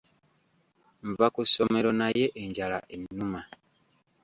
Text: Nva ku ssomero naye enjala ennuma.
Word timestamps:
Nva 1.09 1.25
ku 1.33 1.41
ssomero 1.47 1.89
naye 1.99 2.25
enjala 2.43 2.79
ennuma. 2.95 3.41